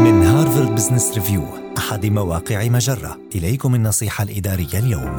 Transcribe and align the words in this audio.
من 0.00 0.22
Harvard 0.22 0.74
Business 0.74 1.14
Review 1.14 1.42
أحد 1.78 2.06
مواقع 2.06 2.68
مجرة 2.68 3.18
إليكم 3.34 3.74
النصيحة 3.74 4.24
الإدارية 4.24 4.78
اليوم 4.78 5.16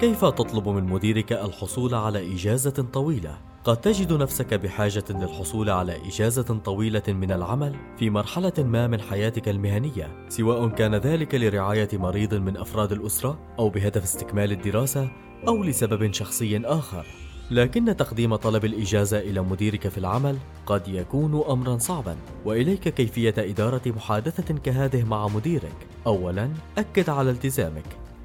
كيف 0.00 0.24
تطلب 0.24 0.68
من 0.68 0.84
مديرك 0.84 1.32
الحصول 1.32 1.94
على 1.94 2.34
إجازة 2.34 2.70
طويلة؟ 2.92 3.38
قد 3.64 3.76
تجد 3.76 4.12
نفسك 4.12 4.54
بحاجة 4.54 5.04
للحصول 5.10 5.70
على 5.70 5.96
إجازة 6.08 6.42
طويلة 6.42 7.02
من 7.08 7.32
العمل 7.32 7.76
في 7.98 8.10
مرحلة 8.10 8.52
ما 8.58 8.86
من 8.86 9.00
حياتك 9.00 9.48
المهنية، 9.48 10.26
سواء 10.28 10.68
كان 10.68 10.94
ذلك 10.94 11.34
لرعاية 11.34 11.88
مريض 11.92 12.34
من 12.34 12.56
أفراد 12.56 12.92
الأسرة 12.92 13.38
أو 13.58 13.68
بهدف 13.68 14.02
استكمال 14.02 14.52
الدراسة 14.52 15.08
أو 15.48 15.62
لسبب 15.62 16.12
شخصي 16.12 16.60
آخر. 16.64 17.06
لكن 17.50 17.96
تقديم 17.96 18.36
طلب 18.36 18.64
الإجازة 18.64 19.18
إلى 19.18 19.40
مديرك 19.40 19.88
في 19.88 19.98
العمل 19.98 20.36
قد 20.66 20.88
يكون 20.88 21.44
أمرا 21.48 21.78
صعبا 21.78 22.16
وإليك 22.44 22.88
كيفية 22.88 23.34
إدارة 23.38 23.82
محادثة 23.86 24.54
كهذه 24.54 25.04
مع 25.04 25.28
مديرك. 25.28 25.86
أولا 26.06 26.50
أكد 26.78 27.10
على 27.10 27.30
التزامك 27.30 27.84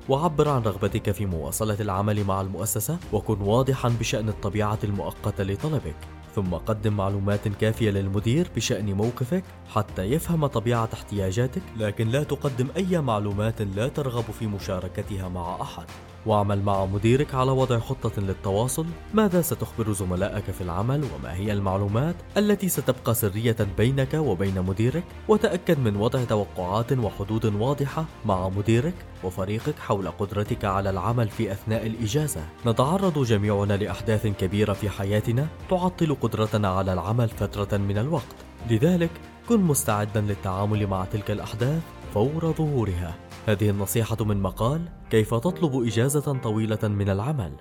وعبر 0.10 0.50
عن 0.50 0.62
رغبتك 0.62 1.12
في 1.12 1.26
مواصلة 1.26 1.78
العمل 1.80 2.24
مع 2.24 2.42
المؤسسة 2.42 2.98
وكن 3.14 3.42
واضحا 3.42 3.90
بشأن 3.90 4.30
الطبيعة 4.30 4.80
المؤقتة 4.84 5.44
لطلبك. 5.44 5.96
ثم 6.36 6.54
قدم 6.54 6.94
معلومات 6.94 7.48
كافية 7.48 7.90
للمدير 7.92 8.48
بشأن 8.56 8.94
موقفك 8.94 9.44
حتى 9.74 10.04
يفهم 10.04 10.46
طبيعة 10.46 10.90
احتياجاتك 10.94 11.62
لكن 11.78 12.08
لا 12.08 12.24
تقدم 12.24 12.68
أي 12.78 13.02
معلومات 13.02 13.62
لا 13.62 13.88
ترغب 13.88 14.24
في 14.24 14.48
مشاركتها 14.48 15.30
مع 15.30 15.62
أحد. 15.62 15.86
واعمل 16.26 16.62
مع 16.62 16.86
مديرك 16.86 17.36
على 17.36 17.52
وضع 17.52 17.80
خطة 17.80 18.22
للتواصل. 18.22 18.86
ماذا 19.14 19.42
ستخبر 19.42 19.92
زملائك 19.92 20.44
في 20.44 20.62
العمل؟ 20.62 21.04
وما 21.04 21.34
هي 21.34 21.54
المعلومات 21.54 22.16
التي 22.38 22.70
ستبقى 22.70 23.14
سرية 23.14 23.56
بينك 23.78 24.14
وبين 24.14 24.62
مديرك؟ 24.62 25.04
وتأكد 25.28 25.80
من 25.80 25.96
وضع 25.96 26.24
توقعات 26.24 26.92
وحدود 26.92 27.46
واضحة 27.46 28.06
مع 28.26 28.50
مديرك 28.50 28.94
وفريقك 29.24 29.80
حول 29.80 30.08
قدرتك 30.08 30.66
على 30.66 30.90
العمل 30.90 31.30
في 31.30 31.52
أثناء 31.52 31.88
الإجازة. 31.88 32.42
نتعرض 32.66 33.24
جميعنا 33.24 33.78
لأحداث 33.78 34.28
كبيرة 34.28 34.74
في 34.74 34.90
حياتنا 34.90 35.48
تعطل 35.70 36.16
قدرتنا 36.22 36.68
على 36.68 36.94
العمل 36.94 37.30
فترة 37.30 37.78
من 37.78 37.98
الوقت. 37.98 38.36
لذلك 38.70 39.12
كن 39.50 39.62
مستعدا 39.62 40.22
للتعامل 40.22 40.88
مع 40.88 41.06
تلك 41.06 41.32
الأحداث 41.32 41.82
فور 42.14 42.54
ظهورها. 42.58 43.16
هذه 43.48 43.70
النصيحة 43.70 44.18
من 44.26 44.42
مقال 44.42 44.82
كيف 45.10 45.34
تطلب 45.34 45.84
إجازة 45.88 46.40
طويلة 46.44 46.80
من 46.84 47.10
العمل 47.10 47.52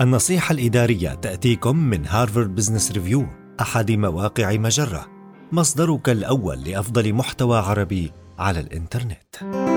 النصيحة 0.00 0.52
الإدارية 0.52 1.14
تأتيكم 1.14 1.76
من 1.76 2.06
Harvard 2.06 2.54
Business 2.54 2.92
Review 2.92 3.26
أحد 3.60 3.90
مواقع 3.90 4.52
مجرة. 4.52 5.06
مصدرك 5.52 6.08
الأول 6.08 6.64
لأفضل 6.64 7.12
محتوى 7.12 7.58
عربي 7.58 8.12
على 8.38 8.60
الإنترنت. 8.60 9.71